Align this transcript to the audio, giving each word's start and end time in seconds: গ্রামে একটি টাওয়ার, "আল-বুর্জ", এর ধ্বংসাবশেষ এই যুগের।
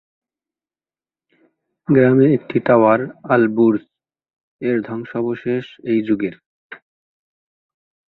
গ্রামে 1.87 2.27
একটি 2.33 2.57
টাওয়ার, 2.59 2.99
"আল-বুর্জ", 3.29 3.81
এর 4.61 4.77
ধ্বংসাবশেষ 4.81 5.65
এই 5.83 5.99
যুগের। 6.01 6.35